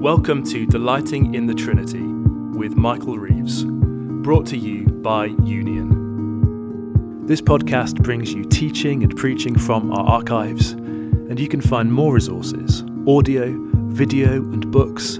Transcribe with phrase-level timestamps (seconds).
[0.00, 7.26] Welcome to Delighting in the Trinity with Michael Reeves, brought to you by Union.
[7.26, 12.14] This podcast brings you teaching and preaching from our archives, and you can find more
[12.14, 13.54] resources, audio,
[13.88, 15.18] video, and books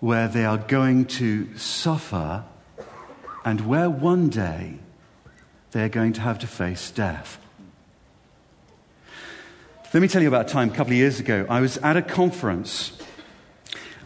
[0.00, 2.44] where they are going to suffer,
[3.44, 4.78] and where one day
[5.78, 7.38] they're going to have to face death.
[9.94, 11.46] Let me tell you about a time a couple of years ago.
[11.48, 12.92] I was at a conference,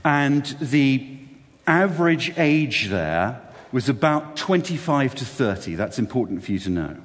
[0.05, 1.19] and the
[1.67, 3.41] average age there
[3.73, 5.75] was about 25 to 30.
[5.75, 6.97] That's important for you to know.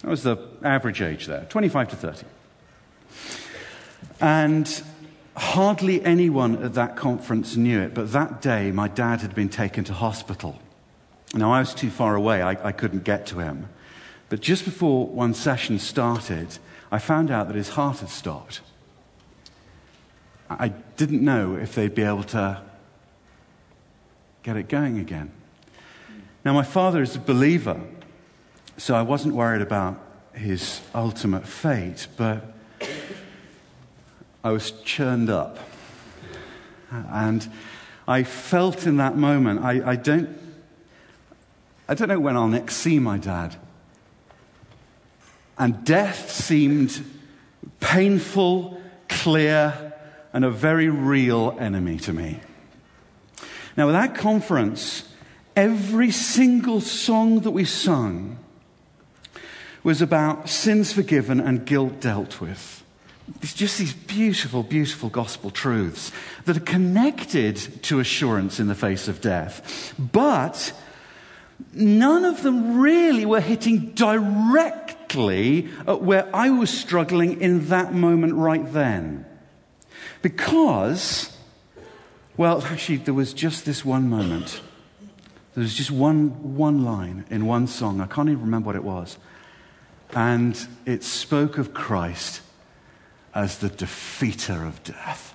[0.00, 2.26] That was the average age there 25 to 30.
[4.20, 4.82] And
[5.36, 9.84] hardly anyone at that conference knew it, but that day my dad had been taken
[9.84, 10.58] to hospital.
[11.34, 13.68] Now, I was too far away, I, I couldn't get to him.
[14.32, 16.56] But just before one session started,
[16.90, 18.62] I found out that his heart had stopped.
[20.48, 22.62] I didn't know if they'd be able to
[24.42, 25.32] get it going again.
[26.46, 27.78] Now, my father is a believer,
[28.78, 30.00] so I wasn't worried about
[30.32, 32.54] his ultimate fate, but
[34.42, 35.58] I was churned up.
[36.90, 37.52] And
[38.08, 40.38] I felt in that moment, I, I don't
[41.86, 43.56] I don't know when I'll next see my dad.
[45.62, 47.04] And death seemed
[47.78, 49.94] painful, clear,
[50.32, 52.40] and a very real enemy to me.
[53.76, 55.08] Now, at that conference,
[55.54, 58.38] every single song that we sung
[59.84, 62.82] was about sins forgiven and guilt dealt with.
[63.40, 66.10] It's just these beautiful, beautiful gospel truths
[66.44, 69.94] that are connected to assurance in the face of death.
[69.96, 70.72] But
[71.72, 73.92] none of them really were hitting
[75.12, 79.26] directly at where I was struggling in that moment right then.
[80.20, 81.36] Because,
[82.36, 84.60] well, actually, there was just this one moment.
[85.54, 88.00] There was just one, one line in one song.
[88.00, 89.18] I can't even remember what it was.
[90.14, 92.42] And it spoke of Christ
[93.34, 95.34] as the defeater of death.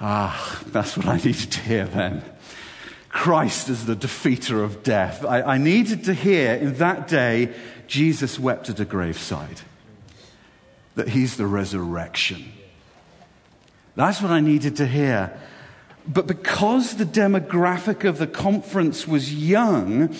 [0.00, 2.22] Ah, that's what I needed to hear then.
[3.14, 5.24] Christ as the defeater of death.
[5.24, 7.54] I, I needed to hear in that day
[7.86, 9.60] Jesus wept at a graveside,
[10.96, 12.52] that he's the resurrection.
[13.94, 15.32] That's what I needed to hear.
[16.08, 20.14] But because the demographic of the conference was young,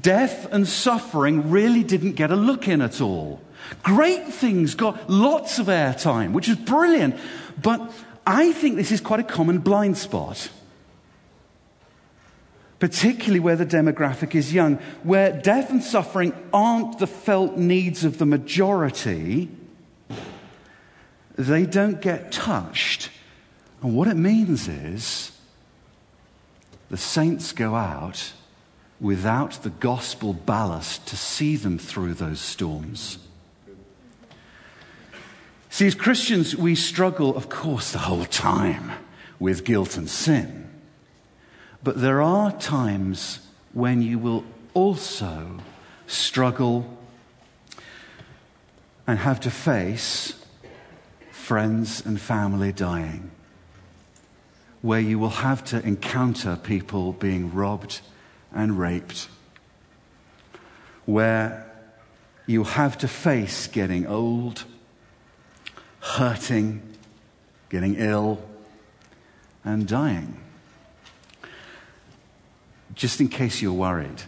[0.00, 3.42] death and suffering really didn't get a look in at all.
[3.82, 7.14] Great things got lots of airtime, which is brilliant.
[7.62, 7.92] But
[8.26, 10.48] I think this is quite a common blind spot
[12.78, 18.18] particularly where the demographic is young, where death and suffering aren't the felt needs of
[18.18, 19.48] the majority,
[21.36, 23.10] they don't get touched.
[23.82, 25.32] And what it means is
[26.90, 28.32] the saints go out
[29.00, 33.18] without the gospel ballast to see them through those storms.
[35.70, 38.90] See, as Christians, we struggle, of course, the whole time
[39.38, 40.67] with guilt and sin.
[41.82, 43.40] But there are times
[43.72, 44.44] when you will
[44.74, 45.58] also
[46.06, 46.98] struggle
[49.06, 50.34] and have to face
[51.30, 53.30] friends and family dying,
[54.82, 58.00] where you will have to encounter people being robbed
[58.52, 59.28] and raped,
[61.06, 61.64] where
[62.46, 64.64] you have to face getting old,
[66.00, 66.82] hurting,
[67.70, 68.42] getting ill,
[69.64, 70.38] and dying
[72.98, 74.22] just in case you're worried,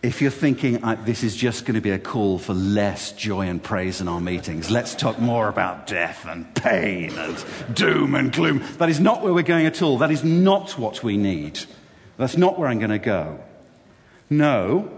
[0.00, 3.60] if you're thinking this is just going to be a call for less joy and
[3.60, 8.62] praise in our meetings, let's talk more about death and pain and doom and gloom.
[8.78, 9.98] That is not where we're going at all.
[9.98, 11.58] That is not what we need.
[12.16, 13.40] That's not where I'm going to go.
[14.30, 14.88] No,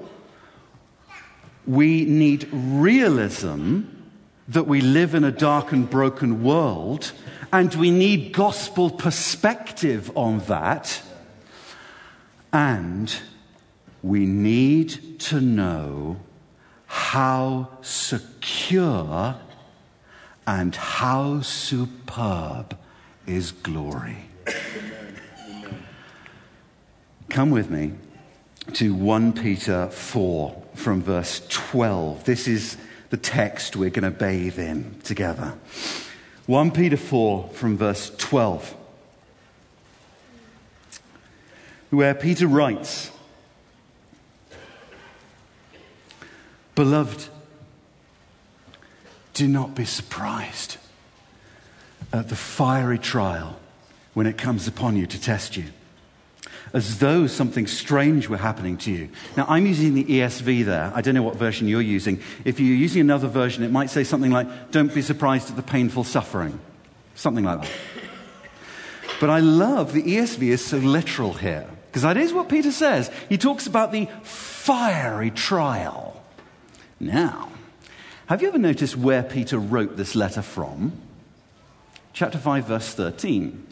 [1.66, 3.84] we need realism
[4.48, 7.12] that we live in a dark and broken world
[7.52, 11.02] and we need gospel perspective on that.
[12.52, 13.14] And
[14.02, 16.20] we need to know
[16.86, 19.36] how secure
[20.46, 22.76] and how superb
[23.26, 24.16] is glory.
[27.28, 27.92] Come with me
[28.72, 32.24] to 1 Peter 4 from verse 12.
[32.24, 32.76] This is
[33.10, 35.54] the text we're going to bathe in together.
[36.50, 38.74] 1 Peter 4 from verse 12,
[41.90, 43.12] where Peter writes,
[46.74, 47.28] Beloved,
[49.32, 50.78] do not be surprised
[52.12, 53.60] at the fiery trial
[54.14, 55.66] when it comes upon you to test you
[56.72, 59.08] as though something strange were happening to you.
[59.36, 60.92] Now, I'm using the ESV there.
[60.94, 62.20] I don't know what version you're using.
[62.44, 65.62] If you're using another version, it might say something like, Don't be surprised at the
[65.62, 66.60] painful suffering.
[67.14, 67.70] Something like that.
[69.20, 73.10] But I love the ESV is so literal here, because that is what Peter says.
[73.28, 76.22] He talks about the fiery trial.
[76.98, 77.50] Now,
[78.26, 80.92] have you ever noticed where Peter wrote this letter from?
[82.12, 83.66] Chapter 5, verse 13.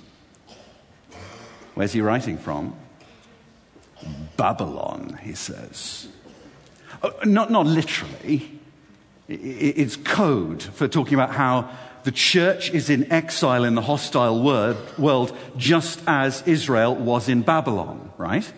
[1.75, 2.75] Where's he writing from?
[4.37, 6.09] Babylon, he says.
[7.03, 8.59] Uh, not, not literally.
[9.29, 11.69] It's code for talking about how
[12.05, 18.11] the church is in exile in the hostile world, just as Israel was in Babylon,
[18.17, 18.51] right?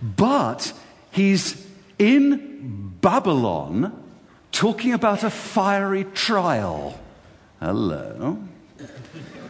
[0.00, 0.72] But
[1.10, 1.66] he's
[1.98, 3.96] in Babylon
[4.52, 7.00] talking about a fiery trial.
[7.58, 8.38] Hello.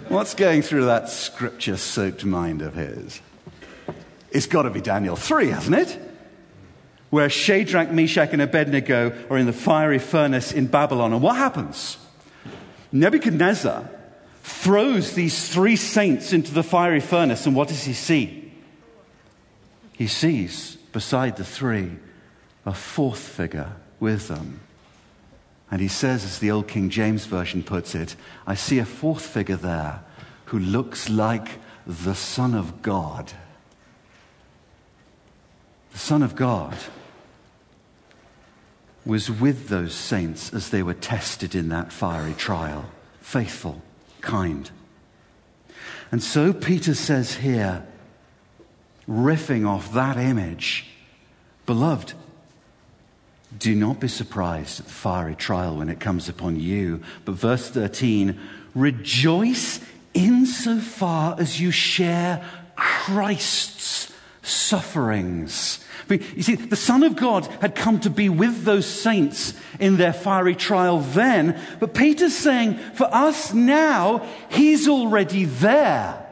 [0.08, 3.20] What's going through that scripture soaked mind of his?
[4.30, 5.98] It's got to be Daniel 3, hasn't it?
[7.10, 11.12] Where Shadrach, Meshach, and Abednego are in the fiery furnace in Babylon.
[11.12, 11.98] And what happens?
[12.92, 13.88] Nebuchadnezzar
[14.42, 18.52] throws these three saints into the fiery furnace, and what does he see?
[19.92, 21.96] He sees beside the three
[22.64, 24.60] a fourth figure with them.
[25.70, 28.16] And he says, as the old King James Version puts it,
[28.46, 30.02] I see a fourth figure there
[30.46, 31.48] who looks like
[31.86, 33.32] the Son of God
[35.92, 36.76] the Son of God,
[39.04, 42.84] was with those saints as they were tested in that fiery trial
[43.20, 43.80] faithful,
[44.20, 44.70] kind.
[46.10, 47.86] And so Peter says here,
[49.08, 50.90] riffing off that image,
[51.66, 52.14] Beloved,
[53.56, 57.00] do not be surprised at the fiery trial when it comes upon you.
[57.24, 58.36] But verse 13,
[58.74, 59.78] rejoice
[60.12, 62.44] insofar as you share
[62.74, 64.09] Christ's
[64.50, 65.84] sufferings.
[66.08, 70.12] You see, the Son of God had come to be with those saints in their
[70.12, 76.26] fiery trial then, but Peter's saying, for us now, He's already there.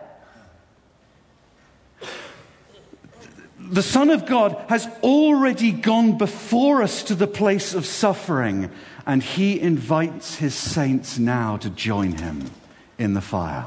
[3.61, 8.70] The Son of God has already gone before us to the place of suffering,
[9.06, 12.50] and He invites His saints now to join Him
[12.99, 13.67] in the fire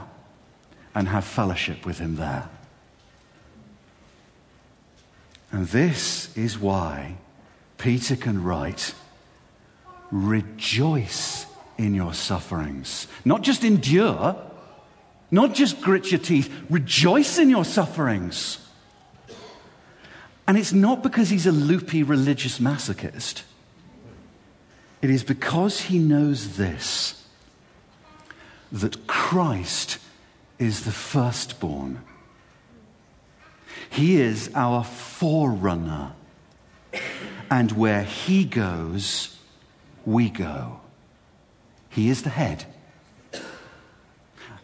[0.93, 2.49] and have fellowship with Him there.
[5.51, 7.15] And this is why
[7.77, 8.93] Peter can write,
[10.11, 11.45] Rejoice
[11.77, 13.07] in your sufferings.
[13.23, 14.35] Not just endure,
[15.29, 18.57] not just grit your teeth, rejoice in your sufferings.
[20.47, 23.43] And it's not because he's a loopy religious masochist.
[25.01, 27.25] It is because he knows this
[28.71, 29.97] that Christ
[30.59, 32.01] is the firstborn
[33.91, 36.13] he is our forerunner.
[37.49, 39.37] And where He goes,
[40.05, 40.79] we go.
[41.89, 42.65] He is the head.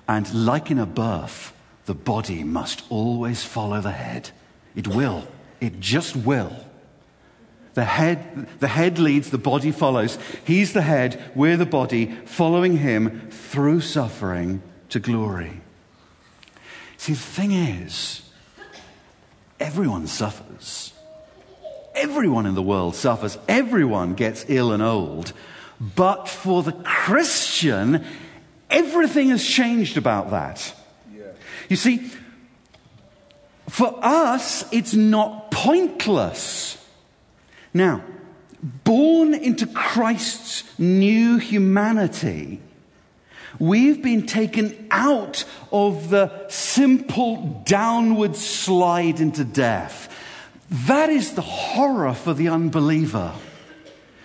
[0.07, 1.53] And like in a birth,
[1.85, 4.31] the body must always follow the head.
[4.77, 5.27] It will.
[5.59, 6.53] It just will.
[7.73, 10.17] The head, the head leads, the body follows.
[10.45, 15.59] He's the head, we're the body, following him through suffering to glory.
[16.95, 18.26] See, the thing is,
[19.59, 20.93] Everyone suffers.
[21.95, 23.37] Everyone in the world suffers.
[23.47, 25.33] Everyone gets ill and old.
[25.79, 28.05] But for the Christian,
[28.69, 30.73] everything has changed about that.
[31.15, 31.31] Yeah.
[31.69, 32.11] You see,
[33.69, 36.83] for us, it's not pointless.
[37.73, 38.03] Now,
[38.61, 42.61] born into Christ's new humanity,
[43.59, 50.13] We've been taken out of the simple downward slide into death.
[50.69, 53.33] That is the horror for the unbeliever.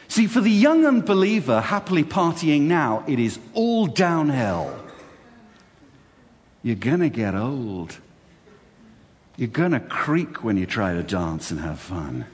[0.08, 4.78] See, for the young unbeliever happily partying now, it is all downhill.
[6.62, 7.98] You're going to get old.
[9.36, 12.26] You're going to creak when you try to dance and have fun.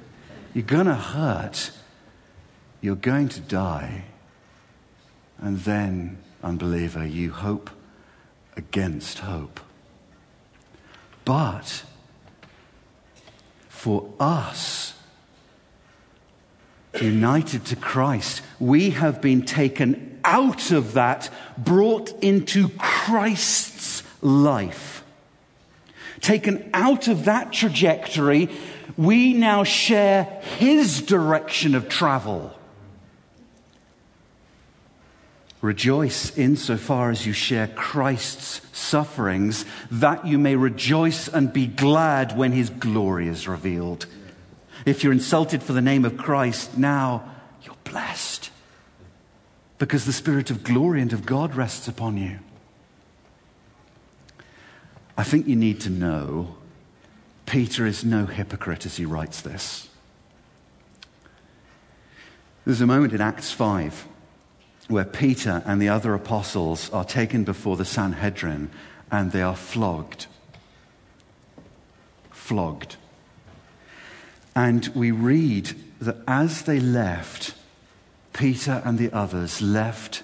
[0.54, 1.70] You're going to hurt.
[2.80, 4.04] you're going to die.
[5.38, 7.70] And then, unbeliever, you hope
[8.56, 9.60] against hope.
[11.24, 11.84] But
[13.68, 14.94] for us,
[17.00, 25.04] united to Christ, we have been taken out of that, brought into Christ's life.
[26.20, 28.48] Taken out of that trajectory,
[28.96, 30.24] we now share
[30.58, 32.57] his direction of travel.
[35.60, 42.52] Rejoice insofar as you share Christ's sufferings, that you may rejoice and be glad when
[42.52, 44.06] his glory is revealed.
[44.86, 47.28] If you're insulted for the name of Christ, now
[47.62, 48.50] you're blessed
[49.78, 52.38] because the Spirit of glory and of God rests upon you.
[55.16, 56.56] I think you need to know
[57.46, 59.88] Peter is no hypocrite as he writes this.
[62.64, 64.06] There's a moment in Acts 5
[64.88, 68.70] where Peter and the other apostles are taken before the Sanhedrin
[69.10, 70.26] and they are flogged.
[72.30, 72.96] Flogged.
[74.56, 77.54] And we read that as they left,
[78.32, 80.22] Peter and the others left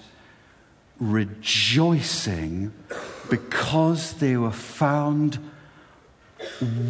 [0.99, 2.73] rejoicing
[3.29, 5.37] because they were found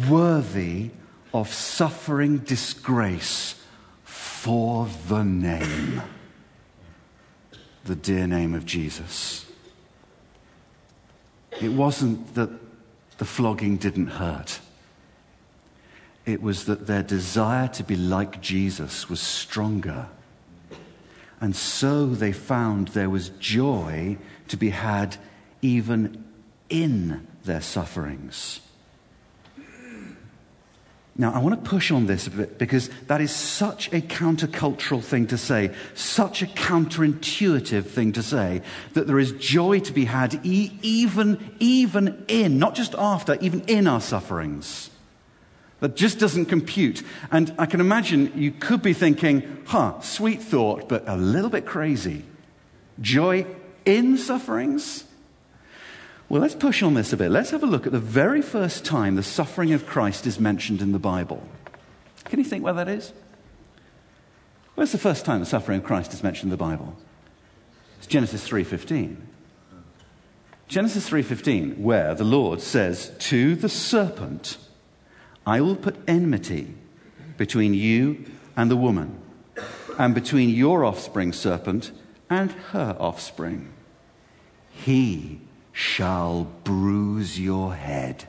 [0.08, 0.90] worthy
[1.34, 3.60] of suffering disgrace
[4.04, 6.02] for the name
[7.86, 9.46] the dear name of Jesus.
[11.60, 12.50] It wasn't that
[13.18, 14.60] the flogging didn't hurt.
[16.24, 20.08] It was that their desire to be like Jesus was stronger.
[21.40, 25.16] And so they found there was joy to be had
[25.62, 26.24] even
[26.68, 28.60] in their sufferings.
[31.18, 35.02] Now, I want to push on this a bit because that is such a countercultural
[35.02, 38.60] thing to say, such a counterintuitive thing to say,
[38.92, 43.62] that there is joy to be had e- even, even in, not just after, even
[43.62, 44.90] in our sufferings.
[45.80, 47.02] That just doesn't compute.
[47.30, 51.64] And I can imagine you could be thinking, huh, sweet thought, but a little bit
[51.64, 52.24] crazy.
[53.00, 53.46] Joy
[53.86, 55.05] in sufferings?
[56.28, 57.30] Well, let's push on this a bit.
[57.30, 60.82] Let's have a look at the very first time the suffering of Christ is mentioned
[60.82, 61.46] in the Bible.
[62.24, 63.12] Can you think where that is?
[64.74, 66.96] Where's the first time the suffering of Christ is mentioned in the Bible?
[67.98, 69.16] It's Genesis 3:15.
[70.66, 74.58] Genesis 3:15, where the Lord says to the serpent,
[75.46, 76.74] "I will put enmity
[77.36, 78.24] between you
[78.56, 79.16] and the woman,
[79.98, 81.92] and between your offspring serpent
[82.28, 83.68] and her offspring.
[84.70, 85.40] He
[85.76, 88.24] shall bruise your head.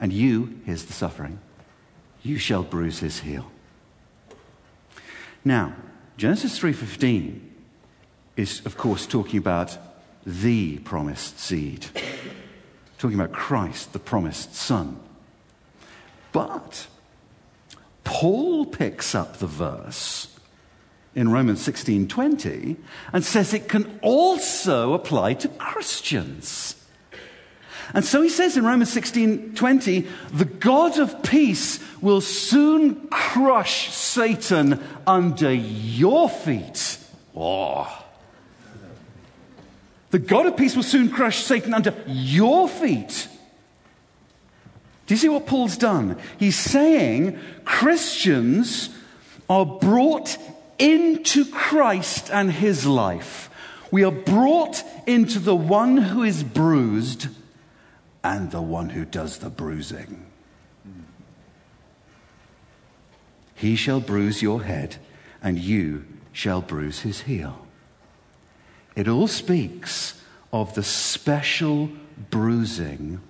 [0.00, 1.40] And you, here's the suffering,
[2.22, 3.50] you shall bruise his heel.
[5.44, 5.74] Now,
[6.16, 7.40] Genesis 3:15
[8.36, 9.76] is of course talking about
[10.24, 11.86] the promised seed.
[12.98, 15.00] Talking about Christ, the promised son.
[16.30, 16.86] But
[18.04, 20.35] Paul picks up the verse
[21.16, 22.76] in Romans 16:20
[23.12, 26.74] and says it can also apply to Christians.
[27.94, 34.78] And so he says in Romans 16:20, the God of peace will soon crush Satan
[35.06, 36.98] under your feet.
[37.34, 38.04] Oh.
[40.10, 43.28] The God of peace will soon crush Satan under your feet.
[45.06, 46.18] Do you see what Paul's done?
[46.38, 48.90] He's saying Christians
[49.48, 50.36] are brought
[50.78, 53.50] into Christ and his life.
[53.90, 57.28] We are brought into the one who is bruised
[58.22, 60.26] and the one who does the bruising.
[63.54, 64.96] He shall bruise your head,
[65.42, 67.66] and you shall bruise his heel.
[68.94, 70.20] It all speaks
[70.52, 71.90] of the special
[72.30, 73.20] bruising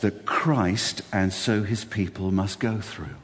[0.00, 3.16] that Christ and so his people must go through.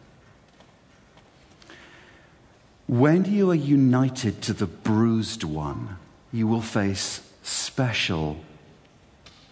[2.89, 5.99] When you are united to the bruised one,
[6.33, 8.39] you will face special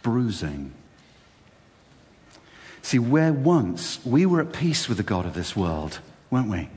[0.02, 0.72] bruising.
[2.80, 5.98] See, where once we were at peace with the God of this world,
[6.30, 6.70] weren't we?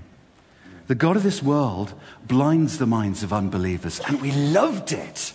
[0.87, 1.93] The God of this world
[2.27, 5.31] blinds the minds of unbelievers, and we loved it.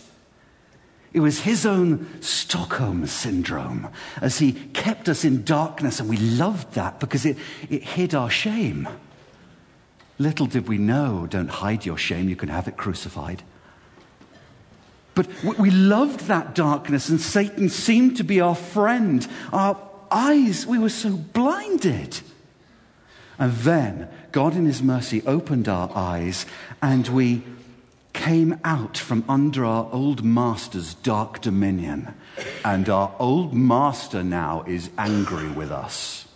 [1.15, 3.89] It was his own Stockholm syndrome
[4.21, 7.39] as he kept us in darkness, and we loved that because it,
[7.71, 8.89] it hid our shame.
[10.19, 13.43] Little did we know, don't hide your shame, you can have it crucified.
[15.15, 19.27] But we loved that darkness, and Satan seemed to be our friend.
[19.53, 19.79] Our
[20.11, 22.21] eyes, we were so blinded.
[23.39, 26.47] And then God, in His mercy, opened our eyes
[26.83, 27.43] and we
[28.13, 32.15] came out from under our old master's dark dominion.
[32.65, 36.27] And our old master now is angry with us,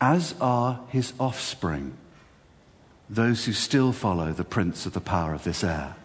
[0.00, 1.96] as are his offspring,
[3.08, 5.96] those who still follow the prince of the power of this air.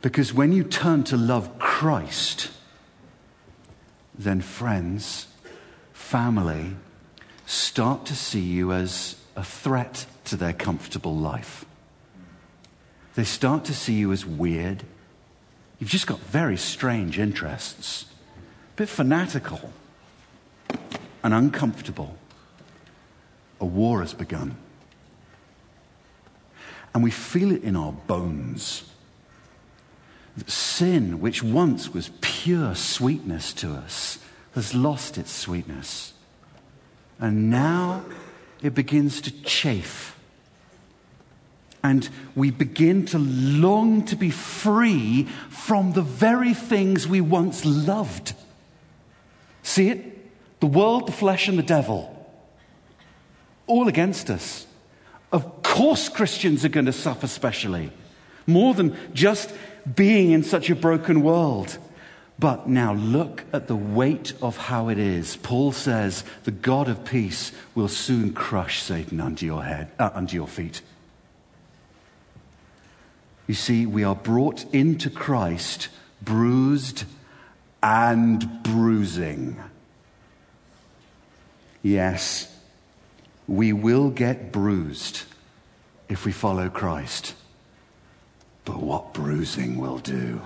[0.00, 2.50] Because when you turn to love Christ,
[4.16, 5.26] then friends,
[5.92, 6.76] family,
[7.46, 11.64] start to see you as a threat to their comfortable life.
[13.16, 14.84] They start to see you as weird.
[15.80, 18.06] You've just got very strange interests,
[18.74, 19.72] a bit fanatical
[21.22, 22.16] and uncomfortable.
[23.60, 24.56] A war has begun.
[26.94, 28.84] And we feel it in our bones.
[30.36, 34.18] That sin, which once was pure sweetness to us,
[34.54, 36.12] has lost its sweetness.
[37.18, 38.04] And now
[38.62, 40.16] it begins to chafe.
[41.82, 48.34] And we begin to long to be free from the very things we once loved.
[49.62, 50.17] See it?
[50.60, 52.14] The world, the flesh, and the devil.
[53.66, 54.66] All against us.
[55.30, 57.92] Of course, Christians are going to suffer specially.
[58.46, 59.54] More than just
[59.94, 61.78] being in such a broken world.
[62.38, 65.36] But now look at the weight of how it is.
[65.36, 70.34] Paul says, the God of peace will soon crush Satan under your head, uh, under
[70.34, 70.80] your feet.
[73.46, 75.88] You see, we are brought into Christ
[76.22, 77.04] bruised
[77.82, 79.56] and bruising.
[81.82, 82.54] Yes,
[83.46, 85.22] we will get bruised
[86.08, 87.34] if we follow Christ.
[88.64, 90.40] But what bruising will do?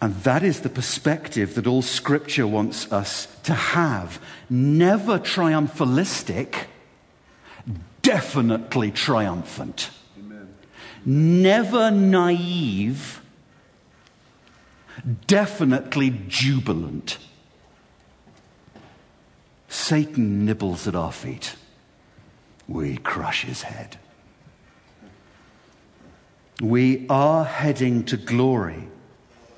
[0.00, 4.20] And that is the perspective that all Scripture wants us to have.
[4.48, 6.66] Never triumphalistic,
[8.02, 9.90] definitely triumphant.
[10.18, 10.54] Amen.
[11.04, 13.22] Never naive,
[15.26, 17.18] definitely jubilant.
[19.76, 21.54] Satan nibbles at our feet.
[22.66, 23.98] We crush his head.
[26.60, 28.88] We are heading to glory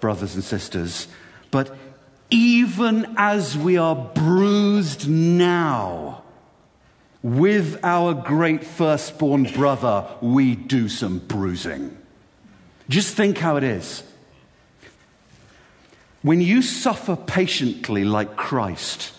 [0.01, 1.07] brothers and sisters.
[1.51, 1.75] But
[2.31, 6.25] even as we are bruised now,
[7.23, 11.97] with our great firstborn brother, we do some bruising.
[12.89, 14.03] Just think how it is.
[16.23, 19.13] When you suffer patiently like Christ,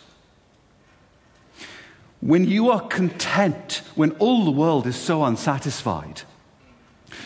[2.21, 6.21] when you are content when all the world is so unsatisfied,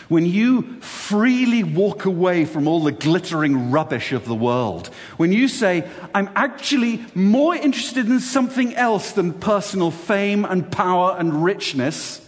[0.07, 5.47] when you freely walk away from all the glittering rubbish of the world, when you
[5.47, 12.27] say, I'm actually more interested in something else than personal fame and power and richness,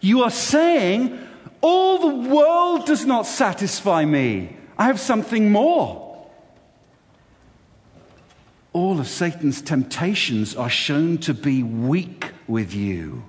[0.00, 1.18] you are saying,
[1.60, 4.56] all the world does not satisfy me.
[4.78, 6.11] I have something more.
[8.72, 13.24] All of Satan's temptations are shown to be weak with you.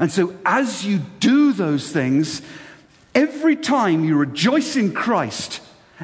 [0.00, 2.42] And so, as you do those things,
[3.16, 5.62] Every time you rejoice in Christ,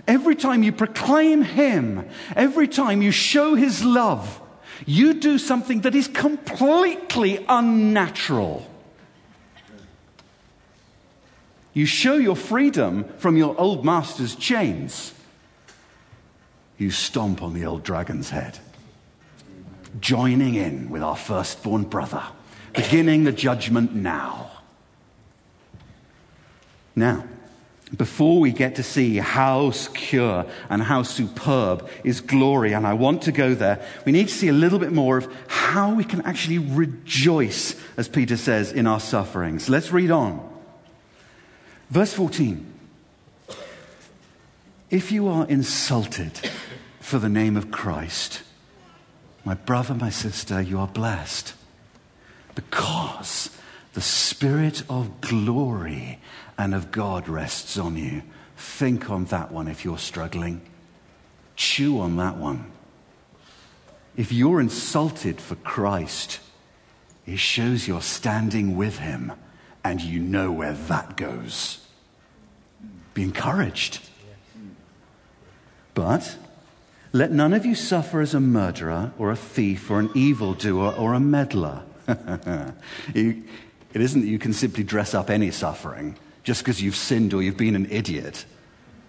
[0.09, 4.41] every time you proclaim Him, every time you show His love,
[4.87, 8.67] you do something that is completely unnatural.
[11.75, 15.13] You show your freedom from your old master's chains.
[16.83, 18.59] You stomp on the old dragon's head,
[20.01, 22.25] joining in with our firstborn brother,
[22.75, 24.51] beginning the judgment now.
[26.97, 27.25] Now,
[27.97, 33.23] before we get to see how secure and how superb is glory, and I want
[33.23, 36.23] to go there, we need to see a little bit more of how we can
[36.23, 39.69] actually rejoice, as Peter says, in our sufferings.
[39.69, 40.53] Let's read on.
[41.91, 42.67] Verse 14.
[44.91, 46.51] If you are insulted
[47.13, 48.41] for the name of Christ,
[49.45, 51.53] my brother, my sister, you are blessed
[52.55, 53.51] because
[53.93, 56.21] the Spirit of glory
[56.57, 58.23] and of God rests on you.
[58.57, 60.63] Think on that one if you're struggling.
[61.55, 62.73] Chew on that one.
[64.17, 66.41] If you're insulted for Christ,
[67.27, 69.33] it shows you're standing with Him
[69.85, 71.87] and you know where that goes.
[73.13, 74.01] Be encouraged.
[75.93, 76.39] But
[77.13, 81.15] let none of you suffer as a murderer or a thief or an evildoer or
[81.15, 81.83] a meddler.
[83.95, 87.43] It isn't that you can simply dress up any suffering just because you've sinned or
[87.43, 88.47] you've been an idiot.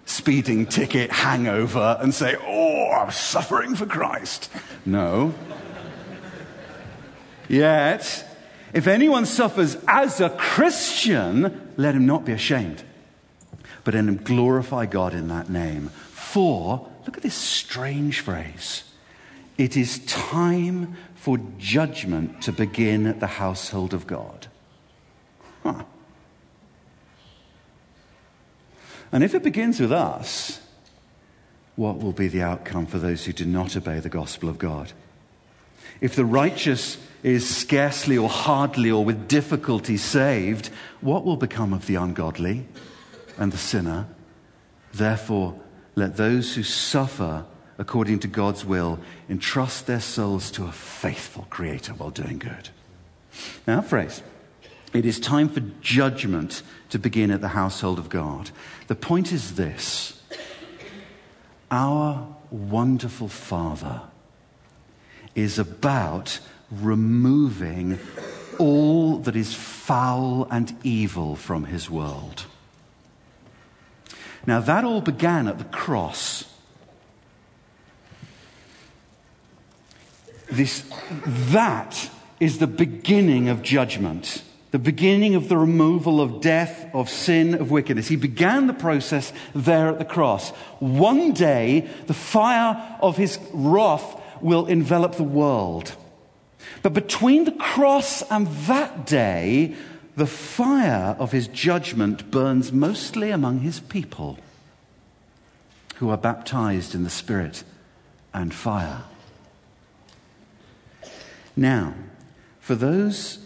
[0.05, 4.49] speeding ticket hangover and say, Oh, I'm suffering for Christ.
[4.85, 5.33] No.
[7.47, 8.25] Yet,
[8.73, 12.83] if anyone suffers as a Christian, let him not be ashamed,
[13.83, 15.89] but let him glorify God in that name.
[16.11, 18.83] For, look at this strange phrase
[19.57, 24.47] it is time for judgment to begin at the household of God.
[25.61, 25.83] Huh.
[29.11, 30.59] And if it begins with us,
[31.75, 34.91] what will be the outcome for those who do not obey the gospel of God?
[36.01, 40.67] If the righteous is scarcely or hardly or with difficulty saved,
[40.99, 42.65] what will become of the ungodly
[43.37, 44.07] and the sinner?
[44.93, 45.59] Therefore,
[45.95, 47.45] let those who suffer
[47.77, 52.69] according to God's will entrust their souls to a faithful Creator while doing good.
[53.67, 54.21] Now, phrase.
[54.93, 58.51] It is time for judgment to begin at the household of God.
[58.88, 60.21] The point is this
[61.71, 64.01] our wonderful Father
[65.34, 67.97] is about removing
[68.60, 72.45] all that is foul and evil from his world.
[74.45, 76.45] Now, that all began at the cross.
[80.51, 80.84] This,
[81.25, 87.53] that is the beginning of judgment the beginning of the removal of death, of sin,
[87.53, 88.08] of wickedness.
[88.08, 90.49] He began the process there at the cross.
[90.79, 95.95] One day, the fire of his wrath will envelop the world.
[96.82, 99.75] But between the cross and that day,
[100.15, 104.38] the fire of his judgment burns mostly among his people
[105.95, 107.63] who are baptized in the Spirit
[108.34, 109.04] and fire.
[111.56, 111.93] Now,
[112.60, 113.39] for those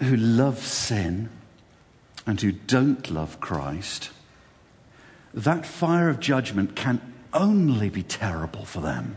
[0.00, 1.28] who love sin
[2.26, 4.10] and who don't love Christ,
[5.34, 7.00] that fire of judgment can
[7.32, 9.16] only be terrible for them.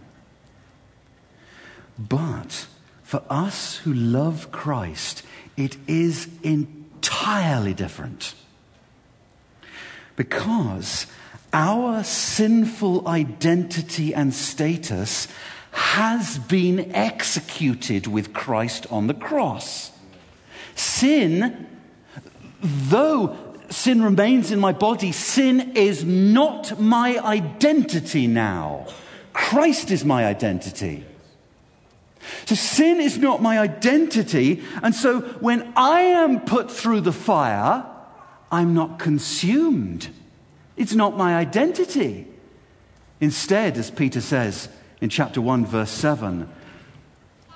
[1.97, 2.67] But
[3.03, 5.23] for us who love Christ,
[5.57, 8.33] it is entirely different.
[10.15, 11.07] Because
[11.51, 15.27] our sinful identity and status
[15.71, 19.91] has been executed with Christ on the cross.
[20.75, 21.67] Sin,
[22.61, 23.35] though
[23.69, 28.87] sin remains in my body, sin is not my identity now.
[29.33, 31.05] Christ is my identity.
[32.45, 34.63] So sin is not my identity.
[34.81, 37.85] And so when I am put through the fire,
[38.51, 40.09] I'm not consumed.
[40.77, 42.27] It's not my identity.
[43.19, 44.69] Instead, as Peter says
[45.01, 46.49] in chapter 1, verse 7,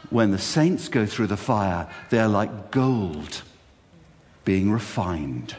[0.10, 3.44] when the saints go through the fire, they're like gold
[4.46, 5.56] being refined.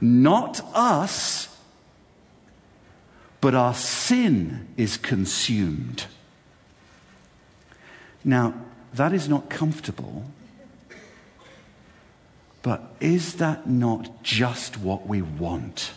[0.00, 1.56] Not us,
[3.40, 6.06] but our sin is consumed.
[8.24, 8.54] Now,
[8.94, 10.24] that is not comfortable,
[12.62, 15.92] but is that not just what we want?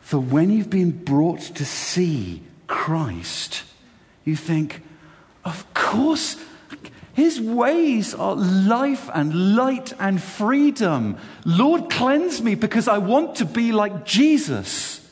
[0.00, 3.64] For when you've been brought to see Christ,
[4.24, 4.82] you think,
[5.44, 6.36] of course,
[7.14, 11.16] his ways are life and light and freedom.
[11.44, 15.03] Lord, cleanse me because I want to be like Jesus.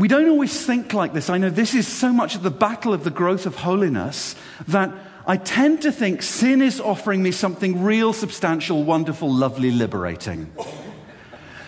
[0.00, 1.28] We don't always think like this.
[1.28, 4.34] I know this is so much of the battle of the growth of holiness
[4.66, 4.90] that
[5.26, 10.50] I tend to think sin is offering me something real, substantial, wonderful, lovely, liberating.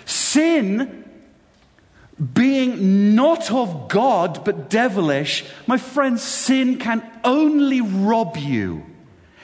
[0.06, 1.04] Sin
[2.32, 8.82] being not of God but devilish, my friends, sin can only rob you.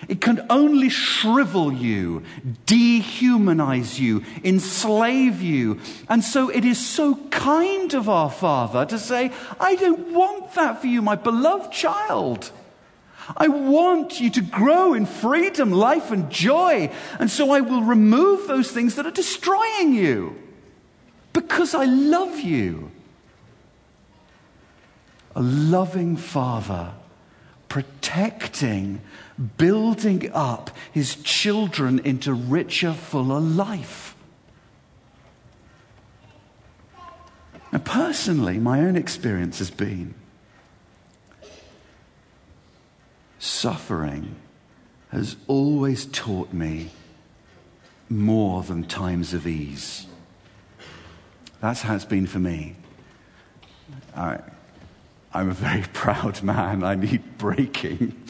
[0.07, 2.23] It can only shrivel you,
[2.67, 5.81] dehumanize you, enslave you.
[6.09, 10.81] And so it is so kind of our Father to say, I don't want that
[10.81, 12.53] for you, my beloved child.
[13.37, 16.91] I want you to grow in freedom, life, and joy.
[17.19, 20.37] And so I will remove those things that are destroying you
[21.33, 22.91] because I love you.
[25.35, 26.93] A loving father
[27.69, 29.01] protecting,
[29.57, 34.17] building up his children into richer, fuller life.
[37.73, 40.15] Now, personally, my own experience has been
[43.39, 44.35] suffering
[45.11, 46.91] has always taught me
[48.09, 50.07] more than times of ease.
[51.61, 52.77] That's how it's been for me.
[54.15, 54.39] I,
[55.33, 56.85] I'm a very proud man.
[56.85, 58.23] I need breaking.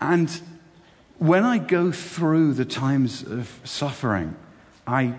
[0.00, 0.40] And
[1.18, 4.34] when I go through the times of suffering,
[4.86, 5.14] I,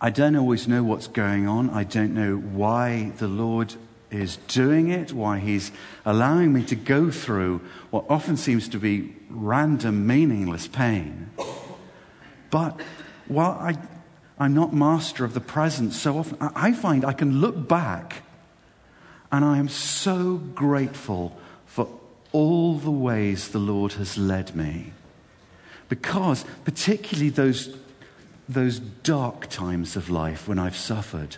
[0.00, 1.70] I don't always know what's going on.
[1.70, 3.74] I don't know why the Lord
[4.10, 5.72] is doing it, why He's
[6.04, 7.60] allowing me to go through
[7.90, 11.30] what often seems to be random, meaningless pain.
[12.50, 12.80] But
[13.28, 13.76] while I,
[14.38, 18.22] I'm not master of the present, so often I find I can look back
[19.32, 21.36] and I am so grateful
[22.32, 24.92] all the ways the Lord has led me.
[25.88, 27.76] Because, particularly those,
[28.48, 31.36] those dark times of life when I've suffered,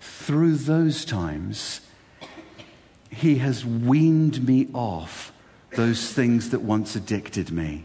[0.00, 1.80] through those times,
[3.10, 5.32] He has weaned me off
[5.72, 7.84] those things that once addicted me.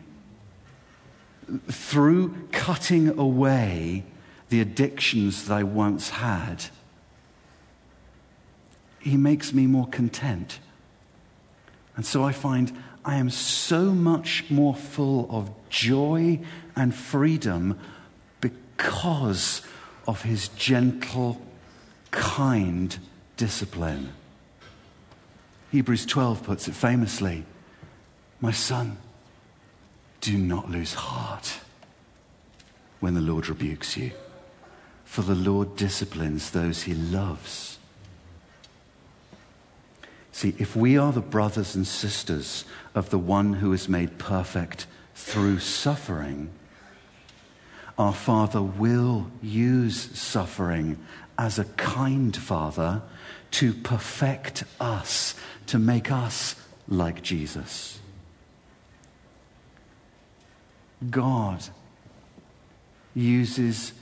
[1.70, 4.04] Through cutting away
[4.50, 6.66] the addictions that I once had,
[9.00, 10.60] He makes me more content.
[11.96, 12.72] And so I find
[13.06, 16.40] I am so much more full of joy
[16.76, 17.78] and freedom
[18.42, 19.62] because
[20.08, 21.42] of his gentle,
[22.12, 22.98] kind
[23.38, 24.14] discipline.
[25.72, 27.46] Hebrews 12 puts it famously
[28.40, 28.98] My son,
[30.22, 31.60] do not lose heart
[33.00, 34.12] when the Lord rebukes you,
[35.04, 37.73] for the Lord disciplines those he loves.
[40.34, 42.66] See, if we are the brothers and sisters
[42.96, 46.50] of the one who is made perfect through suffering,
[48.00, 50.98] our Father will use suffering
[51.38, 53.04] as a kind Father
[53.52, 55.36] to perfect us,
[55.68, 56.56] to make us
[56.88, 58.00] like Jesus.
[61.12, 61.64] God
[63.14, 63.94] uses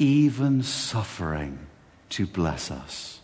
[0.00, 1.60] even suffering
[2.08, 3.20] to bless us.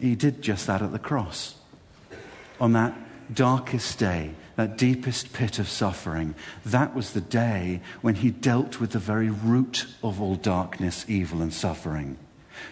[0.00, 1.54] He did just that at the cross.
[2.60, 2.94] On that
[3.32, 8.92] darkest day, that deepest pit of suffering, that was the day when he dealt with
[8.92, 12.16] the very root of all darkness, evil, and suffering.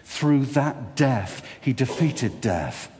[0.04, 2.90] Through that death, he defeated death.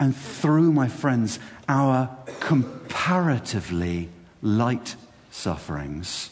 [0.00, 1.38] And through, my friends,
[1.68, 4.08] our comparatively
[4.42, 4.96] light
[5.30, 6.30] sufferings,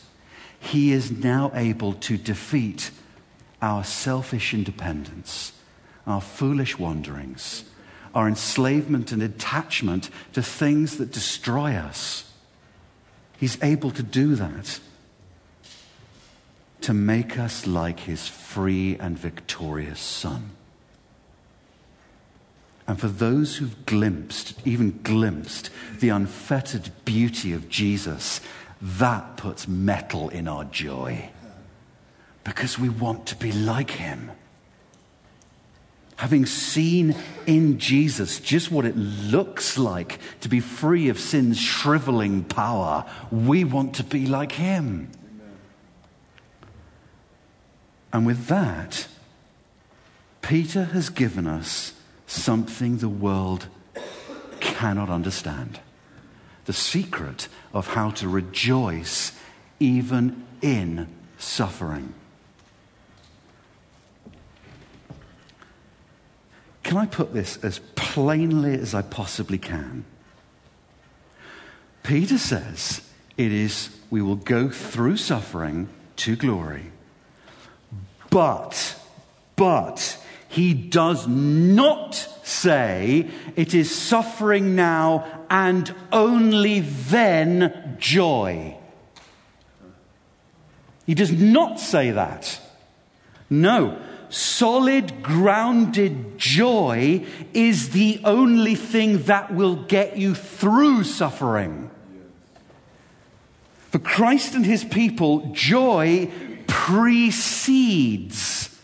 [0.59, 2.91] he is now able to defeat
[3.63, 5.53] our selfish independence
[6.07, 7.65] our foolish wanderings,
[8.15, 12.33] our enslavement and attachment to things that destroy us.
[13.39, 14.81] He's able to do that
[16.83, 20.51] to make us like his free and victorious Son.
[22.87, 28.41] And for those who've glimpsed, even glimpsed, the unfettered beauty of Jesus,
[28.81, 31.31] that puts metal in our joy.
[32.45, 34.31] Because we want to be like him
[36.17, 37.15] having seen
[37.47, 43.65] in Jesus just what it looks like to be free of sin's shriveling power, we
[43.65, 45.11] want to be like him.
[45.31, 45.57] Amen.
[48.13, 49.07] And with that,
[50.41, 51.93] Peter has given us
[52.27, 53.67] something the world
[54.61, 55.81] cannot understand
[56.67, 59.33] the secret of how to rejoice
[59.79, 62.13] even in suffering.
[66.87, 70.05] Can I put this as plainly as I possibly can?
[72.05, 73.03] Peter says
[73.37, 76.93] it is, we will go through suffering to glory.
[78.31, 79.01] But,
[79.57, 80.17] but,
[80.49, 88.77] he does not say it is suffering now and only then joy.
[91.05, 92.61] He does not say that.
[93.51, 101.91] No, solid, grounded joy is the only thing that will get you through suffering.
[103.91, 106.31] For Christ and his people, joy
[106.67, 108.79] precedes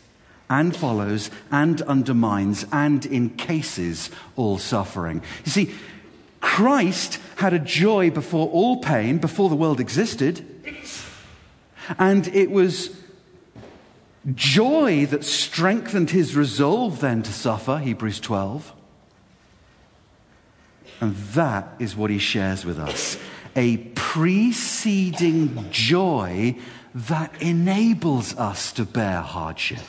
[0.49, 5.23] and follows and undermines and encases all suffering.
[5.45, 5.75] You see,
[6.41, 10.47] Christ had a joy before all pain, before the world existed.
[11.99, 12.97] And it was
[14.35, 18.73] Joy that strengthened his resolve then to suffer, Hebrews 12.
[21.01, 23.19] And that is what he shares with us
[23.57, 26.57] a preceding joy
[26.95, 29.85] that enables us to bear hardship.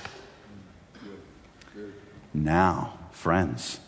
[2.34, 3.80] Now, friends,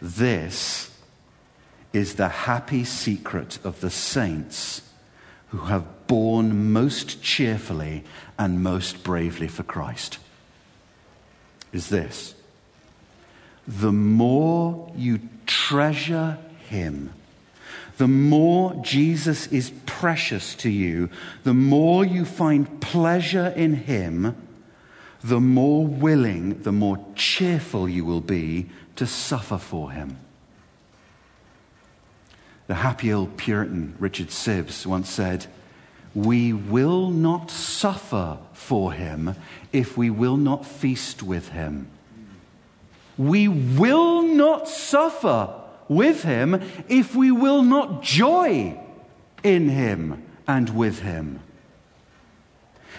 [0.00, 0.90] this
[1.92, 4.82] is the happy secret of the saints
[5.48, 8.04] who have borne most cheerfully
[8.38, 10.18] and most bravely for Christ
[11.72, 12.34] is this
[13.66, 16.36] the more you treasure
[16.68, 17.14] Him.
[17.96, 21.08] The more Jesus is precious to you,
[21.44, 24.36] the more you find pleasure in Him,
[25.24, 30.18] the more willing, the more cheerful you will be to suffer for Him.
[32.66, 35.46] The happy old Puritan Richard Sibbes once said,
[36.14, 39.34] We will not suffer for Him
[39.72, 41.88] if we will not feast with Him.
[43.18, 45.54] We will not suffer
[45.88, 48.78] with him if we will not joy
[49.42, 51.40] in him and with him.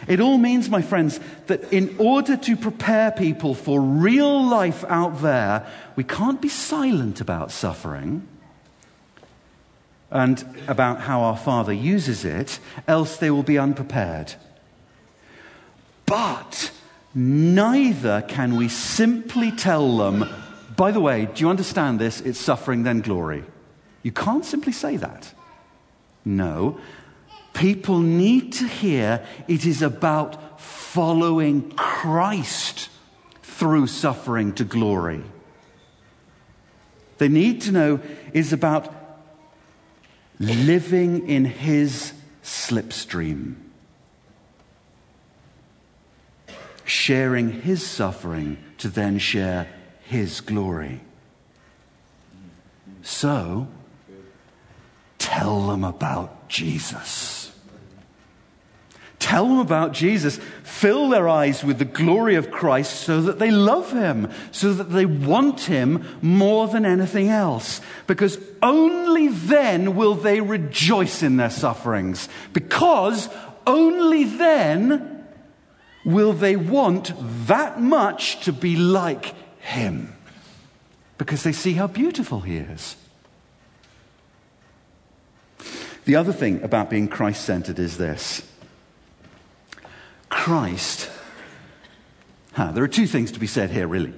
[0.07, 5.21] It all means, my friends, that in order to prepare people for real life out
[5.21, 8.27] there, we can't be silent about suffering
[10.13, 14.35] and about how our Father uses it, else they will be unprepared.
[16.05, 16.71] But
[17.15, 20.29] neither can we simply tell them,
[20.77, 22.21] by the way, do you understand this?
[22.21, 23.43] It's suffering, then glory.
[24.03, 25.33] You can't simply say that.
[26.23, 26.79] No.
[27.55, 32.89] People need to hear it is about following Christ
[33.41, 35.23] through suffering to glory.
[37.17, 37.99] They need to know
[38.31, 39.02] is about
[40.39, 43.55] living in his slipstream,
[46.85, 49.67] sharing his suffering to then share
[50.05, 51.01] his glory.
[53.01, 53.67] So,
[55.17, 57.42] tell them about Jesus.
[59.23, 60.37] Tell them about Jesus.
[60.63, 64.91] Fill their eyes with the glory of Christ so that they love him, so that
[64.91, 67.79] they want him more than anything else.
[68.05, 72.27] Because only then will they rejoice in their sufferings.
[72.51, 73.29] Because
[73.65, 75.25] only then
[76.03, 77.13] will they want
[77.47, 80.13] that much to be like him
[81.17, 82.97] because they see how beautiful he is.
[86.03, 88.41] The other thing about being Christ centered is this
[90.43, 91.09] Christ,
[92.51, 94.13] huh, there are two things to be said here, really.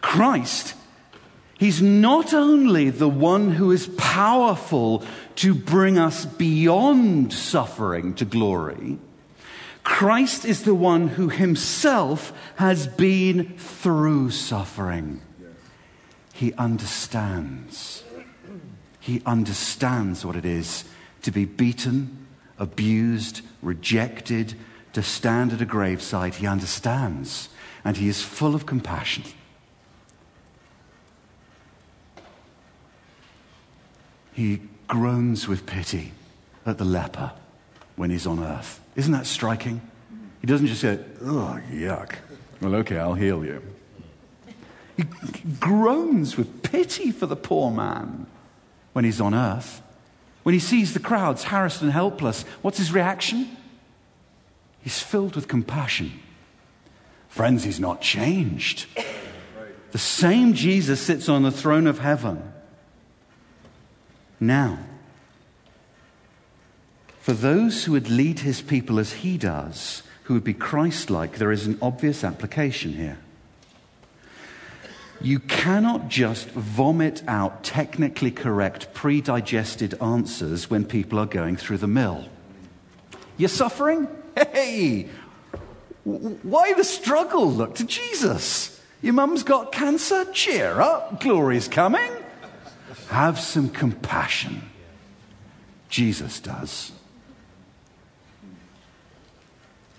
[0.00, 0.72] Christ,
[1.58, 8.98] he's not only the one who is powerful to bring us beyond suffering to glory,
[9.84, 15.20] Christ is the one who himself has been through suffering.
[16.32, 18.02] He understands.
[18.98, 20.86] He understands what it is
[21.20, 24.54] to be beaten, abused, rejected,
[24.96, 26.36] to stand at a graveside.
[26.36, 27.50] He understands.
[27.84, 29.24] And he is full of compassion.
[34.32, 36.12] He groans with pity
[36.64, 37.32] at the leper
[37.96, 38.80] when he's on earth.
[38.94, 39.82] Isn't that striking?
[40.40, 42.14] He doesn't just say, oh, yuck.
[42.62, 43.62] Well, okay, I'll heal you.
[44.96, 45.04] He
[45.60, 48.26] groans with pity for the poor man
[48.94, 49.82] when he's on earth.
[50.42, 53.58] When he sees the crowds harassed and helpless, what's his reaction?
[54.86, 56.12] He's filled with compassion.
[57.28, 58.86] Friends, he's not changed.
[59.90, 62.52] The same Jesus sits on the throne of heaven
[64.38, 64.78] now
[67.18, 71.38] for those who would lead his people as he does, who would be Christ like,
[71.38, 73.18] there is an obvious application here.
[75.20, 81.78] You cannot just vomit out technically correct, pre digested answers when people are going through
[81.78, 82.26] the mill.
[83.36, 84.06] You're suffering?
[84.36, 85.08] Hey,
[86.04, 87.50] why the struggle?
[87.50, 88.80] Look to Jesus.
[89.02, 90.24] Your mum's got cancer?
[90.32, 92.12] Cheer up, glory's coming.
[93.08, 94.70] Have some compassion.
[95.88, 96.92] Jesus does.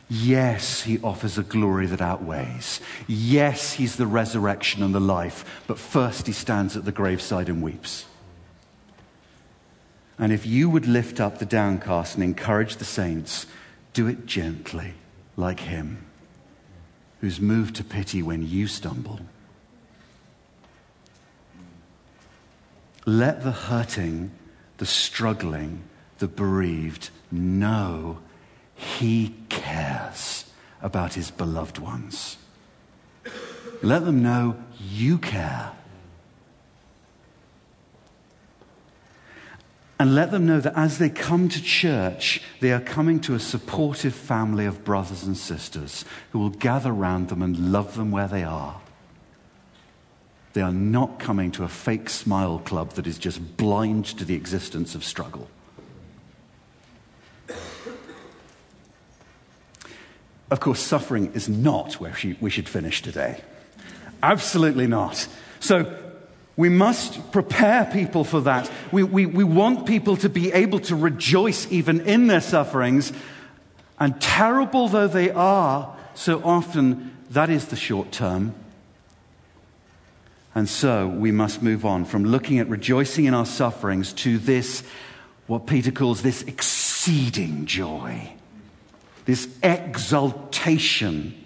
[0.09, 2.79] Yes, he offers a glory that outweighs.
[3.07, 5.63] Yes, he's the resurrection and the life.
[5.67, 8.05] But first, he stands at the graveside and weeps.
[10.17, 13.45] And if you would lift up the downcast and encourage the saints,
[13.97, 14.93] do it gently,
[15.37, 16.05] like him,
[17.19, 19.19] who's moved to pity when you stumble.
[23.07, 24.29] Let the hurting,
[24.77, 25.81] the struggling,
[26.19, 28.19] the bereaved know
[28.75, 30.45] he cares
[30.79, 32.37] about his beloved ones.
[33.81, 35.71] Let them know you care.
[39.99, 43.39] And let them know that as they come to church, they are coming to a
[43.39, 48.27] supportive family of brothers and sisters who will gather around them and love them where
[48.27, 48.79] they are.
[50.53, 54.35] They are not coming to a fake smile club that is just blind to the
[54.35, 55.49] existence of struggle.
[60.49, 63.43] Of course, suffering is not where we should finish today.
[64.23, 65.27] Absolutely not.
[65.59, 65.95] So,
[66.57, 68.69] We must prepare people for that.
[68.91, 73.13] We, we, we want people to be able to rejoice even in their sufferings.
[73.99, 78.55] And terrible though they are, so often that is the short term.
[80.55, 84.81] And so we must move on from looking at rejoicing in our sufferings to this,
[85.45, 88.33] what Peter calls this exceeding joy,
[89.25, 91.45] this exaltation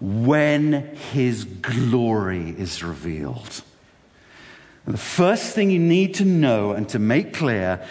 [0.00, 3.62] when his glory is revealed.
[4.88, 7.86] And the first thing you need to know and to make clear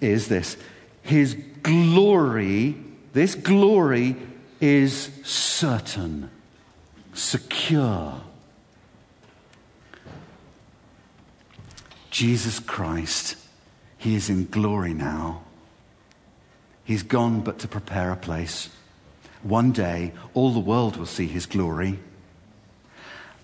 [0.00, 0.56] is this
[1.02, 2.76] His glory,
[3.12, 4.14] this glory
[4.60, 6.30] is certain,
[7.12, 8.20] secure.
[12.12, 13.36] Jesus Christ,
[13.96, 15.42] He is in glory now.
[16.84, 18.68] He's gone but to prepare a place.
[19.42, 21.98] One day, all the world will see His glory.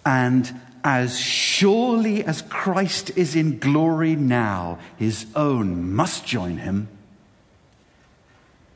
[0.07, 6.89] And as surely as Christ is in glory now, his own must join him.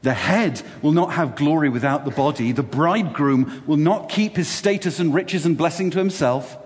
[0.01, 2.53] The head will not have glory without the body.
[2.53, 6.57] The bridegroom will not keep his status and riches and blessing to himself.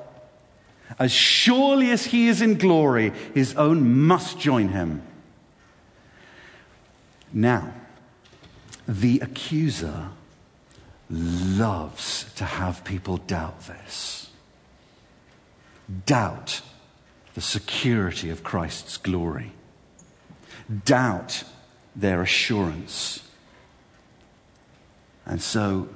[0.98, 5.02] As surely as he is in glory, his own must join him.
[7.32, 7.72] Now,
[8.86, 10.10] the accuser
[11.10, 14.21] loves to have people doubt this
[16.06, 16.62] doubt
[17.34, 19.52] the security of Christ's glory,
[20.84, 21.44] doubt
[21.94, 23.28] their assurance.
[25.24, 25.88] And so,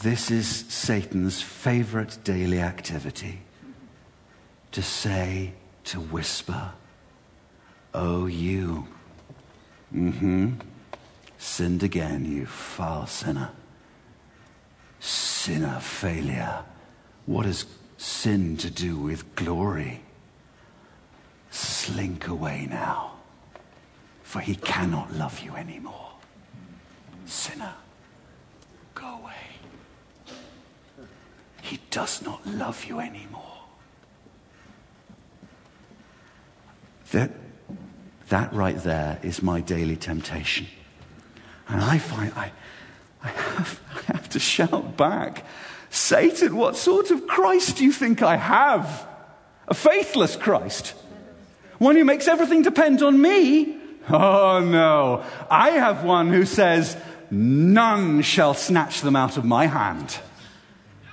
[0.00, 3.40] this is Satan's favorite daily activity
[4.72, 5.54] to say,
[5.84, 6.72] to whisper,
[7.94, 8.86] Oh, you,
[9.92, 10.52] mm hmm,
[11.38, 13.50] sinned again, you foul sinner.
[15.00, 16.64] Sinner failure.
[17.26, 17.64] What has
[17.98, 20.00] sin to do with glory.
[21.50, 23.12] Slink away now,
[24.22, 26.12] for he cannot love you anymore.
[27.26, 27.74] Sinner,
[28.94, 30.36] go away.
[31.60, 33.42] He does not love you anymore.
[37.10, 37.32] That,
[38.28, 40.66] that right there is my daily temptation.
[41.66, 42.52] And I find I,
[43.22, 45.44] I, have, I have to shout back
[45.90, 49.06] Satan, what sort of Christ do you think I have?
[49.68, 50.94] A faithless Christ?
[51.78, 53.76] One who makes everything depend on me?
[54.10, 55.24] Oh no.
[55.50, 56.96] I have one who says,
[57.30, 60.18] None shall snatch them out of my hand.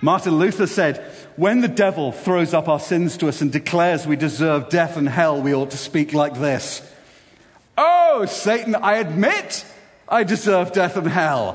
[0.02, 0.98] Martin Luther said,
[1.36, 5.10] When the devil throws up our sins to us and declares we deserve death and
[5.10, 6.82] hell, we ought to speak like this
[7.78, 9.66] Oh, Satan, I admit
[10.08, 11.54] I deserve death and hell.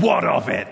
[0.00, 0.68] What of it?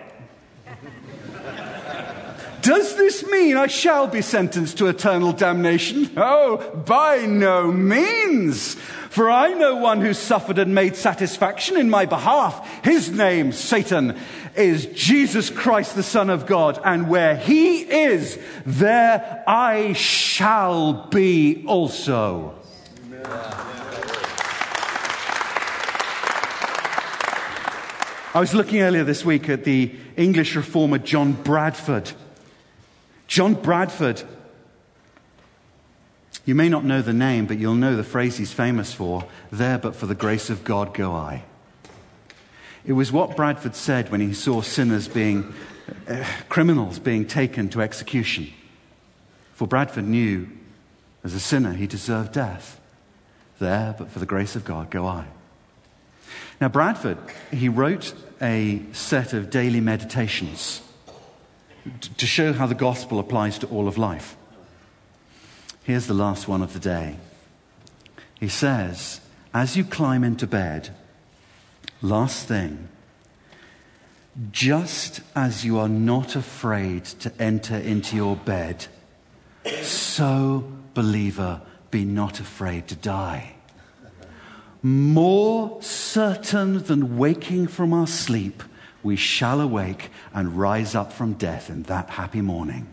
[2.62, 6.10] Does this mean I shall be sentenced to eternal damnation?
[6.16, 8.74] Oh, by no means.
[8.74, 12.84] For I know one who suffered and made satisfaction in my behalf.
[12.84, 14.18] His name, Satan,
[14.56, 16.80] is Jesus Christ, the Son of God.
[16.84, 22.54] And where he is, there I shall be also.
[28.32, 32.12] I was looking earlier this week at the English reformer John Bradford.
[33.30, 34.24] John Bradford.
[36.44, 39.78] You may not know the name, but you'll know the phrase he's famous for there,
[39.78, 41.44] but for the grace of God go I.
[42.84, 45.54] It was what Bradford said when he saw sinners being,
[46.08, 48.48] uh, criminals being taken to execution.
[49.54, 50.48] For Bradford knew
[51.22, 52.80] as a sinner he deserved death.
[53.60, 55.26] There, but for the grace of God go I.
[56.60, 57.18] Now, Bradford,
[57.52, 58.12] he wrote
[58.42, 60.82] a set of daily meditations
[62.16, 64.36] to show how the gospel applies to all of life.
[65.82, 67.16] Here's the last one of the day.
[68.38, 69.20] He says,
[69.52, 70.94] as you climb into bed,
[72.02, 72.88] last thing,
[74.52, 78.86] just as you are not afraid to enter into your bed,
[79.82, 80.64] so,
[80.94, 81.60] believer,
[81.90, 83.54] be not afraid to die.
[84.82, 88.62] More certain than waking from our sleep
[89.02, 92.86] we shall awake and rise up from death in that happy morning.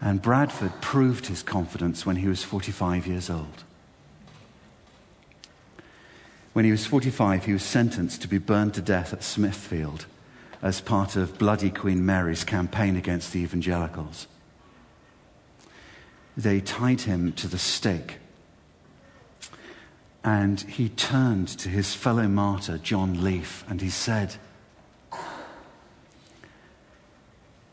[0.00, 3.64] And Bradford proved his confidence when he was 45 years old.
[6.52, 10.06] When he was 45, he was sentenced to be burned to death at Smithfield
[10.62, 14.26] as part of Bloody Queen Mary's campaign against the evangelicals.
[16.36, 18.18] They tied him to the stake
[20.24, 24.36] and he turned to his fellow martyr, John Leaf, and he said,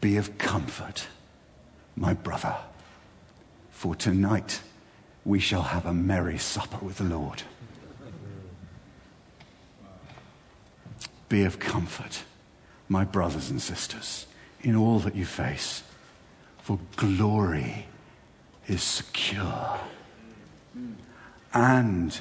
[0.02, 1.08] Be of comfort,
[1.95, 2.56] my brother.
[3.72, 4.62] for tonight
[5.26, 7.41] we shall have a merry supper with the Lord.
[11.30, 12.24] Be of comfort,
[12.89, 14.28] my brothers and sisters,
[14.62, 15.82] in all that you face,
[16.60, 17.88] for glory
[18.68, 19.80] is secure.
[21.54, 22.20] And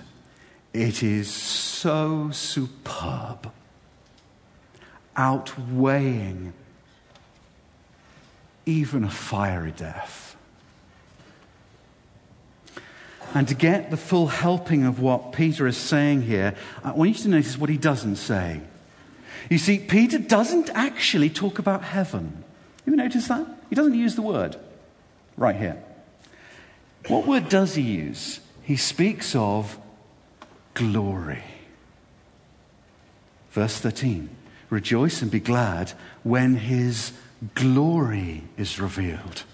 [0.72, 3.50] it is so superb,
[5.16, 6.52] outweighing
[8.66, 10.36] even a fiery death.
[13.34, 17.22] And to get the full helping of what Peter is saying here, I want you
[17.22, 18.60] to notice what he doesn't say.
[19.48, 22.44] You see, Peter doesn't actually talk about heaven.
[22.86, 23.46] You notice that?
[23.68, 24.56] He doesn't use the word
[25.36, 25.82] right here.
[27.06, 28.40] What word does he use?
[28.62, 29.78] He speaks of
[30.74, 31.44] glory.
[33.50, 34.28] Verse 13
[34.68, 35.92] Rejoice and be glad
[36.22, 37.12] when his
[37.54, 39.44] glory is revealed.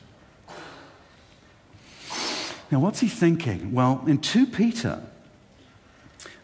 [2.71, 3.73] Now, what's he thinking?
[3.73, 5.03] Well, in 2 Peter,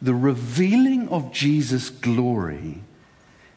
[0.01, 2.81] the revealing of Jesus' glory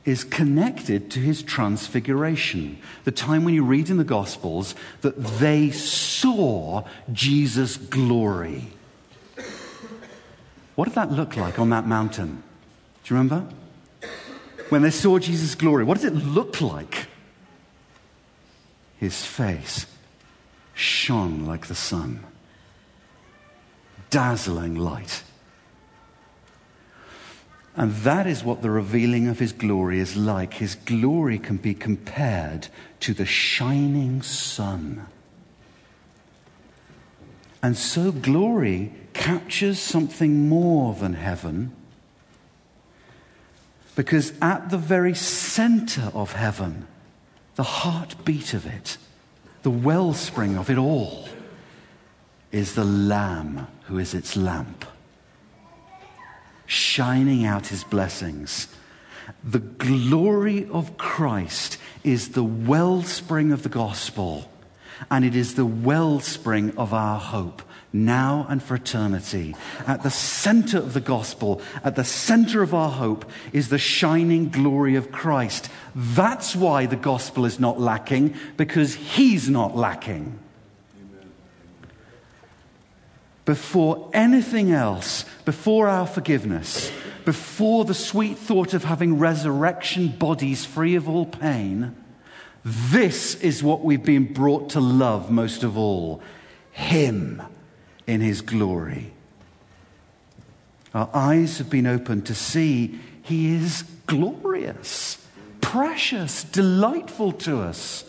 [0.03, 2.79] is connected to his transfiguration.
[3.03, 8.67] The time when you read in the Gospels that they saw Jesus' glory.
[10.75, 12.43] What did that look like on that mountain?
[13.03, 13.47] Do you remember?
[14.69, 17.07] When they saw Jesus' glory, what did it look like?
[18.97, 19.85] His face
[20.73, 22.23] shone like the sun,
[24.09, 25.23] dazzling light.
[27.77, 30.55] And that is what the revealing of his glory is like.
[30.55, 32.69] His glory can be compared
[33.01, 35.07] to the shining sun.
[37.65, 41.75] And so glory captures something more than heaven.
[43.95, 46.85] Because at the very center of heaven,
[47.55, 48.97] the heartbeat of it,
[49.63, 51.27] the wellspring of it all,
[52.51, 54.85] is the Lamb who is its lamp
[56.67, 58.67] shining out his blessings.
[59.43, 64.51] The glory of Christ is the wellspring of the gospel,
[65.09, 67.61] and it is the wellspring of our hope
[67.93, 69.55] now and for eternity.
[69.87, 73.23] At the center of the gospel, at the center of our hope,
[73.53, 75.69] is the shining glory of Christ.
[75.95, 80.39] That's why the gospel is not lacking, because he's not lacking.
[83.45, 86.91] before anything else, before our forgiveness,
[87.23, 91.95] before the sweet thought of having resurrection bodies free of all pain,
[92.65, 96.19] this is what we've been brought to love most of all
[96.71, 97.43] Him
[98.07, 99.13] in His glory.
[100.91, 105.23] Our eyes have been opened to see He is glorious,
[105.61, 108.03] precious, delightful to us.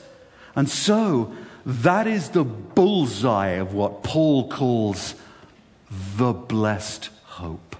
[0.55, 1.35] And so,
[1.67, 5.17] that is the bullseye of what Paul calls
[6.17, 7.77] the blessed hope.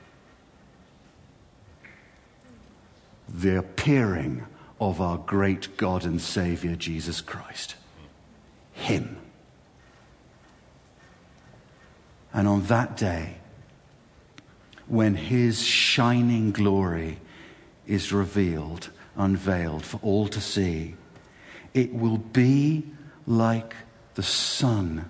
[3.29, 4.45] The appearing
[4.81, 7.77] of our great God and Savior, Jesus Christ.
[8.73, 9.19] Him.
[12.33, 13.37] And on that day,
[14.87, 17.19] when His shining glory
[17.87, 20.95] is revealed, unveiled for all to see,
[21.73, 22.85] it will be
[23.27, 23.75] like
[24.15, 25.09] the sun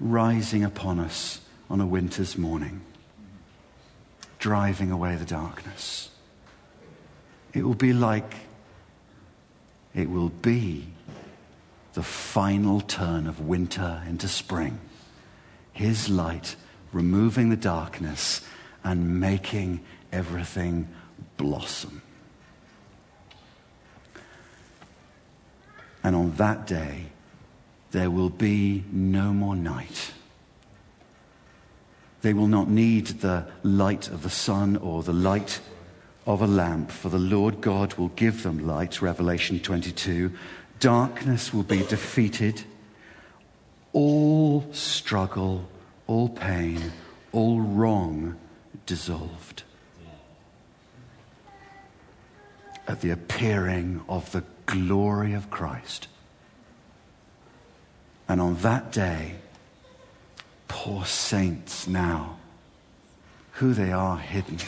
[0.00, 2.80] rising upon us on a winter's morning,
[4.38, 6.10] driving away the darkness.
[7.52, 8.34] It will be like,
[9.98, 10.86] it will be
[11.94, 14.78] the final turn of winter into spring.
[15.72, 16.54] His light
[16.92, 18.46] removing the darkness
[18.84, 19.80] and making
[20.12, 20.86] everything
[21.36, 22.00] blossom.
[26.04, 27.06] And on that day,
[27.90, 30.12] there will be no more night.
[32.22, 35.58] They will not need the light of the sun or the light
[36.28, 39.02] of a lamp, for the Lord God will give them light.
[39.02, 40.30] Revelation 22.
[40.78, 42.62] Darkness will be defeated.
[43.92, 45.68] All struggle,
[46.06, 46.92] all pain,
[47.32, 48.36] all wrong
[48.86, 49.64] dissolved.
[52.86, 56.06] At the appearing of the glory of Christ.
[58.28, 59.36] And on that day,
[60.68, 62.36] Poor saints now,
[63.52, 64.58] who they are hidden.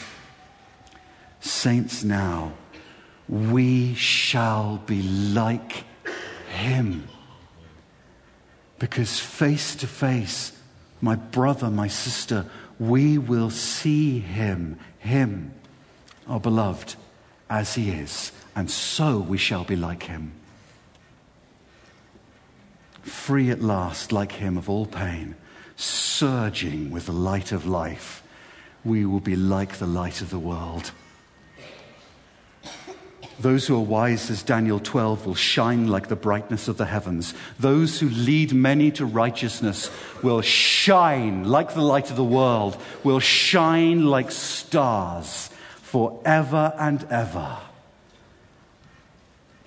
[1.41, 2.53] Saints now,
[3.27, 5.83] we shall be like
[6.49, 7.07] him.
[8.79, 10.53] Because face to face,
[11.01, 12.45] my brother, my sister,
[12.79, 15.53] we will see him, him,
[16.27, 16.95] our beloved,
[17.49, 20.31] as he is, and so we shall be like him.
[23.01, 25.35] Free at last, like him, of all pain
[25.81, 28.23] surging with the light of life,
[28.83, 30.91] we will be like the light of the world.
[33.41, 37.33] Those who are wise, as Daniel 12, will shine like the brightness of the heavens.
[37.59, 39.89] Those who lead many to righteousness
[40.21, 47.57] will shine like the light of the world, will shine like stars forever and ever.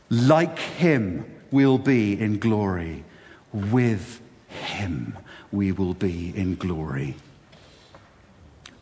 [0.09, 3.05] Like him we'll be in glory.
[3.53, 5.18] With him
[5.51, 7.16] we will be in glory.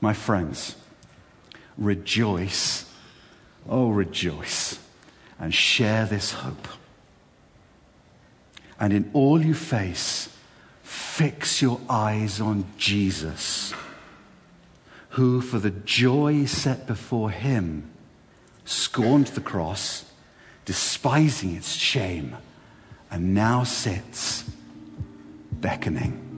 [0.02, 0.76] My friends,
[1.78, 2.84] rejoice.
[3.66, 4.81] Oh, rejoice
[5.42, 6.68] and share this hope.
[8.78, 10.28] And in all you face,
[10.84, 13.74] fix your eyes on Jesus,
[15.10, 17.90] who, for the joy set before him,
[18.64, 20.04] scorned the cross,
[20.64, 22.36] despising its shame,
[23.10, 24.48] and now sits
[25.54, 26.28] beckoning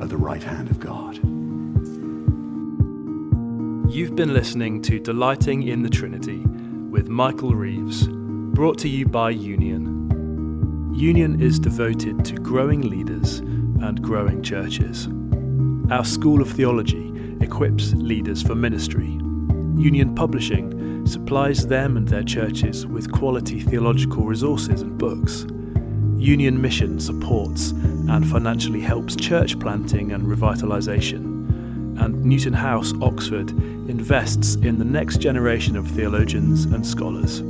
[0.00, 1.16] at the right hand of God.
[3.92, 6.42] You've been listening to Delighting in the Trinity
[6.96, 10.90] with Michael Reeves, brought to you by Union.
[10.94, 15.06] Union is devoted to growing leaders and growing churches.
[15.92, 19.10] Our School of Theology equips leaders for ministry.
[19.76, 25.44] Union Publishing supplies them and their churches with quality theological resources and books.
[26.16, 31.35] Union Mission supports and financially helps church planting and revitalisation.
[32.26, 33.50] Newton House, Oxford,
[33.88, 37.40] invests in the next generation of theologians and scholars.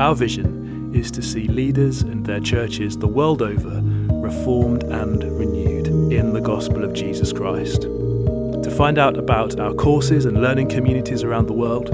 [0.00, 3.80] Our vision is to see leaders and their churches the world over
[4.10, 7.82] reformed and renewed in the gospel of Jesus Christ.
[7.82, 11.86] To find out about our courses and learning communities around the world,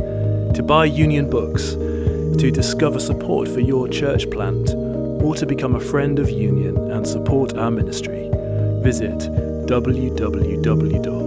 [0.54, 4.70] to buy Union books, to discover support for your church plant,
[5.22, 8.30] or to become a friend of Union and support our ministry,
[8.82, 9.28] visit
[9.66, 11.24] www.theolo.gy.